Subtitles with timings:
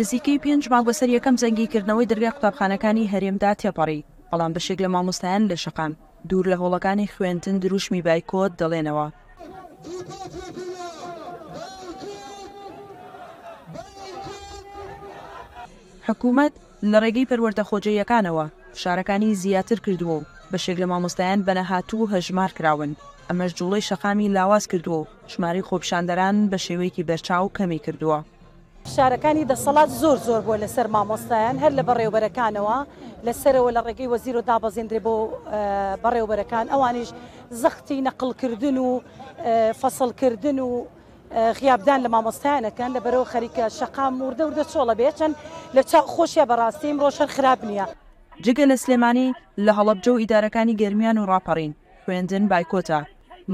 [0.00, 5.56] نزیکەی پێنج ماڵ بەسەر یەکەم زەنگیکردنەوەی دەرگا قوتابخانەکانی هەرێمدا تێپەڕی بەڵام بەشێک لە مامۆستایان لە
[5.64, 5.92] شقام
[6.28, 9.06] دوور لە هۆڵەکانی خوێنتن دروشمی بایکۆت دەڵێنەوە.
[16.08, 16.52] حکوومەت
[16.90, 18.46] لە ڕێگەی پەروەەردە خۆجەیەکانەوە
[18.82, 22.92] شارەکانی زیاتر کردووە و بەشێک لە مامۆستایان بەنەهاتوو هەژمار کراون
[23.28, 28.18] ئەمەش جوڵی شەقامی لاواز کردووە ژماری خۆپشاندەران بە شێوەیەکی بەرچاو کەمی کردووە.
[28.94, 32.76] شارەکانی دەسەڵات زۆر زۆر بووە لەسەر مامۆستایان هەر لە بەڕێوبەرەکانەوە
[33.26, 35.14] لەسەرەوە لە ڕێگەی وەزیر و دابەزێندرێ بۆ
[36.04, 37.08] بەڕێوبەرەکان ئەوانش
[37.62, 38.90] زەختی نەقلکردن و
[39.80, 40.68] فەسڵکردن و
[41.58, 45.34] خیابدان لە مامۆستایانەکەن لە بەرەوە خەریکە شەقام وردە وردە چۆڵە بێچەند
[45.76, 47.86] لە چاو خۆشیە بەڕاستی ڕۆژەر خراپ نییە.
[48.44, 49.28] جگە لە سلێمانی
[49.66, 52.98] لە هەڵبجە و ئیدارەکانی گەرمیان و ڕاپەڕین خوێندن بایکۆتە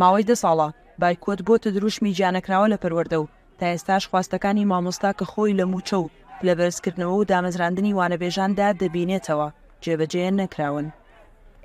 [0.01, 0.69] ماوەی دە ساڵە
[1.03, 3.25] بایکۆت بۆتە دروشمی گیانەکراوە لە پەروەەردە و
[3.59, 6.07] تا ئێستاش خواستەکانی مامۆستا کە خۆی لە موچە و
[6.47, 9.49] لە بەرزکردنەوە و دامەزراندنی وانەبێژاندا دەبینێتەوە
[9.85, 10.87] جێبەجێیان نەکراون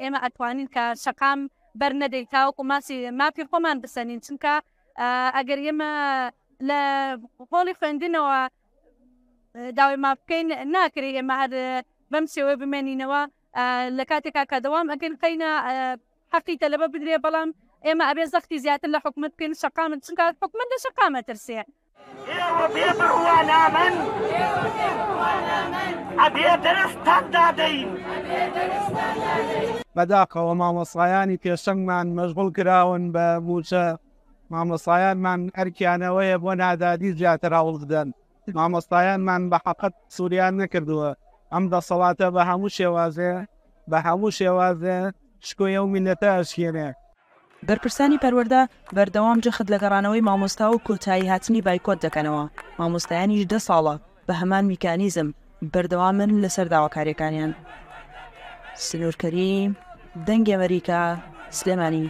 [0.02, 1.40] ئێمە ئەتوانین کە شەقام
[1.80, 4.54] بەر نەدەی تاوەکو ماسی ماپی خۆمان بسەنین چونکە
[5.38, 5.92] ئەگەر ئێمە
[6.70, 6.80] لە
[7.52, 8.38] قۆڵی خوێندنەوە
[9.78, 11.52] داوای ما بکەین ناکری ئێمە هەر
[12.12, 15.60] بمشي وبماني نوا آه، لكاتك كدوام اكن قينا
[16.32, 17.54] حقيته آه، لبا بدري بلام
[17.92, 23.68] اما ابي زختي زيات الله حكمت كن شقامة شنكا حكمة شقامة ترسي ابي هو انا
[23.70, 23.98] من
[26.20, 27.98] ابي درس تندادين
[29.96, 30.84] بداك هو ما
[31.42, 33.98] في الشنق مع مشغول كراون بموشا
[34.50, 37.46] مع مصايان مع اركي انا ويا بونا دادي جات
[38.48, 41.16] مع مصايان مع بحقت سوريان نكردوها
[41.54, 43.32] ئەم دەسەڵاتە بە هەموو شێوازێ
[43.90, 44.98] بە هەموو شێوازێ
[45.48, 46.90] شکۆیە و منەتە ئەشکێنێ
[47.68, 48.62] بەرپرسانی پەروەەردە
[48.96, 52.44] بەردەوام جەخت لە گەڕانەوەی مامۆستا و کۆتایی هاتنی بایکۆت دەکەنەوە
[52.80, 53.96] مامۆستایانیش دە ساڵە
[54.28, 55.28] بە هەمان میکانیزم
[55.74, 57.52] بەردەوامن لەسەر داواکاریەکانیان
[58.88, 59.54] سنوورکەری
[60.28, 61.02] دەنگێ ئەمریکا
[61.58, 62.10] سلێمانی.